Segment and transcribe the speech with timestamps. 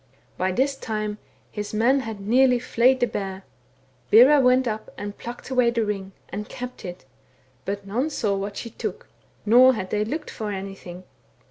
[0.35, 1.19] By this time
[1.51, 3.43] his men had nearly flayed the bear;
[4.09, 7.05] Bera went up and plucked away the ring, and kept it,
[7.65, 9.09] but none saw what she took,
[9.45, 11.03] nor had they looked for anything.